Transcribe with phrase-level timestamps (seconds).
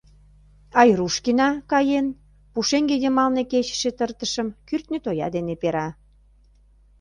[0.81, 2.07] Айрушкина, каен,
[2.51, 5.87] пушеҥге йымалне кечыше тыртышым кӱртньӧ тоя дене пера.